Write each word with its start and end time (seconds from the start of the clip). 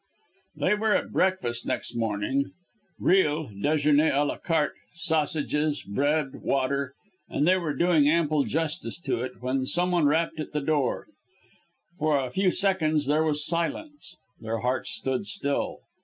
They 0.55 0.73
were 0.73 0.95
at 0.95 1.11
breakfast 1.11 1.67
next 1.67 1.95
morning 1.95 2.53
real 2.97 3.49
déjeuner 3.49 4.11
à 4.11 4.25
la 4.27 4.39
carte 4.39 4.73
sausages, 4.95 5.83
bread, 5.83 6.41
water 6.41 6.95
and 7.29 7.47
they 7.47 7.55
were 7.57 7.75
doing 7.75 8.07
ample 8.09 8.41
justice 8.43 8.99
to 9.01 9.21
it, 9.21 9.43
when 9.43 9.67
some 9.67 9.91
one 9.91 10.07
rapped 10.07 10.39
at 10.39 10.53
the 10.53 10.59
door. 10.59 11.05
For 11.99 12.17
a 12.17 12.31
few 12.31 12.49
seconds 12.49 13.05
there 13.05 13.23
was 13.23 13.45
silence. 13.45 14.15
Their 14.39 14.61
hearts 14.61 14.89
stood 14.89 15.27
still. 15.27 15.81